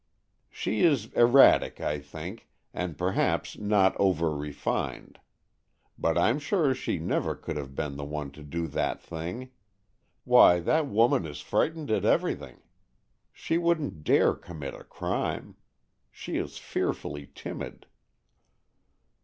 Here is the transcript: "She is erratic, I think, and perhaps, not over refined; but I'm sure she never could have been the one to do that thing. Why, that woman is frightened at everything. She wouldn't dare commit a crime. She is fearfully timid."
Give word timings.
"She 0.49 0.79
is 0.81 1.13
erratic, 1.13 1.79
I 1.79 1.99
think, 1.99 2.49
and 2.73 2.97
perhaps, 2.97 3.59
not 3.59 3.95
over 3.99 4.35
refined; 4.35 5.19
but 5.95 6.17
I'm 6.17 6.39
sure 6.39 6.73
she 6.73 6.97
never 6.97 7.35
could 7.35 7.55
have 7.55 7.75
been 7.75 7.97
the 7.97 8.03
one 8.03 8.31
to 8.31 8.41
do 8.41 8.65
that 8.69 8.99
thing. 8.99 9.51
Why, 10.23 10.59
that 10.61 10.87
woman 10.87 11.27
is 11.27 11.41
frightened 11.41 11.91
at 11.91 12.03
everything. 12.03 12.63
She 13.31 13.59
wouldn't 13.59 14.03
dare 14.03 14.33
commit 14.33 14.73
a 14.73 14.83
crime. 14.85 15.55
She 16.09 16.37
is 16.37 16.57
fearfully 16.57 17.29
timid." 17.35 17.85